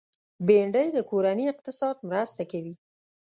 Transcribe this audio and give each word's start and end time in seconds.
بېنډۍ 0.45 0.87
د 0.93 0.99
کورني 1.09 1.45
اقتصاد 1.53 1.95
مرسته 2.09 2.43
کوي 2.51 2.75